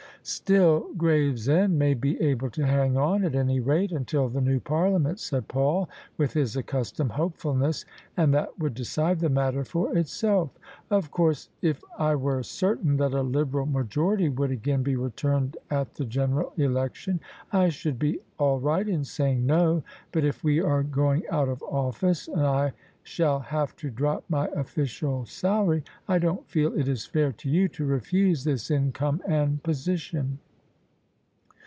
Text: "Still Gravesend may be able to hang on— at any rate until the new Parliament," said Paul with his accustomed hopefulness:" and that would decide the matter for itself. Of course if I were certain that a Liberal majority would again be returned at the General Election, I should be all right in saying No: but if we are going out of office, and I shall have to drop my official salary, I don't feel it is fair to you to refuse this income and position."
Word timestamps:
"Still 0.41 0.89
Gravesend 0.97 1.79
may 1.79 1.95
be 1.95 2.21
able 2.21 2.51
to 2.51 2.63
hang 2.63 2.95
on— 2.95 3.23
at 3.25 3.33
any 3.33 3.59
rate 3.59 3.91
until 3.91 4.29
the 4.29 4.39
new 4.39 4.59
Parliament," 4.59 5.19
said 5.19 5.47
Paul 5.47 5.89
with 6.15 6.33
his 6.33 6.55
accustomed 6.55 7.13
hopefulness:" 7.13 7.85
and 8.17 8.31
that 8.31 8.59
would 8.59 8.75
decide 8.75 9.19
the 9.19 9.29
matter 9.29 9.63
for 9.63 9.97
itself. 9.97 10.51
Of 10.91 11.09
course 11.09 11.49
if 11.63 11.81
I 11.97 12.13
were 12.13 12.43
certain 12.43 12.97
that 12.97 13.15
a 13.15 13.23
Liberal 13.23 13.65
majority 13.65 14.29
would 14.29 14.51
again 14.51 14.83
be 14.83 14.95
returned 14.95 15.57
at 15.71 15.95
the 15.95 16.05
General 16.05 16.53
Election, 16.55 17.19
I 17.51 17.69
should 17.69 17.97
be 17.97 18.19
all 18.37 18.59
right 18.59 18.87
in 18.87 19.03
saying 19.03 19.43
No: 19.47 19.81
but 20.11 20.23
if 20.23 20.43
we 20.43 20.61
are 20.61 20.83
going 20.83 21.23
out 21.31 21.49
of 21.49 21.63
office, 21.63 22.27
and 22.27 22.45
I 22.45 22.73
shall 23.03 23.39
have 23.39 23.75
to 23.75 23.89
drop 23.89 24.23
my 24.29 24.45
official 24.55 25.25
salary, 25.25 25.83
I 26.07 26.19
don't 26.19 26.47
feel 26.47 26.73
it 26.77 26.87
is 26.87 27.03
fair 27.07 27.31
to 27.31 27.49
you 27.49 27.67
to 27.69 27.83
refuse 27.83 28.43
this 28.43 28.69
income 28.69 29.23
and 29.27 29.61
position." 29.63 30.37